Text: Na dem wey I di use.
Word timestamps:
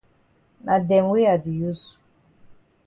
Na 0.65 0.75
dem 0.89 1.05
wey 1.11 1.25
I 1.33 1.37
di 1.43 1.53
use. 1.69 1.87